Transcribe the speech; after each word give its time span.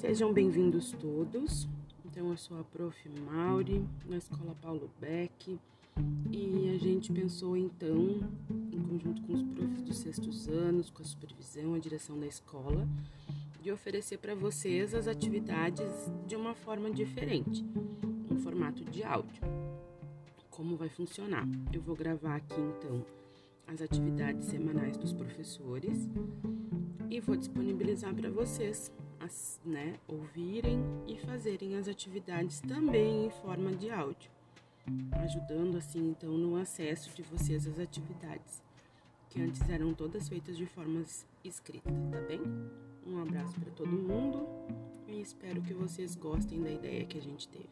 Sejam 0.00 0.32
bem-vindos 0.32 0.92
todos. 0.92 1.68
Então, 2.06 2.30
eu 2.30 2.36
sou 2.38 2.58
a 2.58 2.64
Prof. 2.64 2.96
Mauri, 3.30 3.84
na 4.08 4.16
Escola 4.16 4.56
Paulo 4.62 4.90
Beck, 4.98 5.58
e 6.32 6.72
a 6.74 6.78
gente 6.78 7.12
pensou 7.12 7.54
então, 7.54 8.18
em 8.72 8.80
conjunto 8.80 9.20
com 9.20 9.34
os 9.34 9.42
profs 9.42 9.82
dos 9.82 9.98
sextos 9.98 10.48
anos, 10.48 10.88
com 10.88 11.02
a 11.02 11.04
supervisão, 11.04 11.74
a 11.74 11.78
direção 11.78 12.18
da 12.18 12.26
escola, 12.26 12.88
de 13.62 13.70
oferecer 13.70 14.16
para 14.16 14.34
vocês 14.34 14.94
as 14.94 15.06
atividades 15.06 16.10
de 16.26 16.34
uma 16.34 16.54
forma 16.54 16.90
diferente, 16.90 17.62
em 18.30 18.38
formato 18.38 18.82
de 18.82 19.04
áudio. 19.04 19.42
Como 20.48 20.78
vai 20.78 20.88
funcionar? 20.88 21.46
Eu 21.70 21.82
vou 21.82 21.94
gravar 21.94 22.36
aqui 22.36 22.58
então 22.58 23.04
as 23.66 23.82
atividades 23.82 24.46
semanais 24.46 24.96
dos 24.96 25.12
professores 25.12 26.08
e 27.10 27.20
vou 27.20 27.36
disponibilizar 27.36 28.14
para 28.14 28.30
vocês 28.30 28.90
né, 29.64 29.98
ouvirem 30.08 30.82
e 31.06 31.16
fazerem 31.18 31.76
as 31.76 31.88
atividades 31.88 32.60
também 32.60 33.26
em 33.26 33.30
forma 33.30 33.72
de 33.72 33.90
áudio, 33.90 34.30
ajudando 35.22 35.76
assim 35.76 36.10
então 36.10 36.30
no 36.30 36.56
acesso 36.56 37.14
de 37.14 37.22
vocês 37.22 37.66
às 37.66 37.78
atividades 37.78 38.62
que 39.30 39.40
antes 39.40 39.66
eram 39.70 39.94
todas 39.94 40.28
feitas 40.28 40.56
de 40.56 40.66
formas 40.66 41.24
escritas, 41.44 41.92
tá 42.10 42.20
bem? 42.22 42.40
Um 43.06 43.22
abraço 43.22 43.58
para 43.60 43.70
todo 43.70 43.88
mundo 43.88 44.46
e 45.06 45.20
espero 45.20 45.62
que 45.62 45.72
vocês 45.72 46.16
gostem 46.16 46.60
da 46.60 46.70
ideia 46.70 47.04
que 47.06 47.16
a 47.16 47.22
gente 47.22 47.48
teve. 47.48 47.68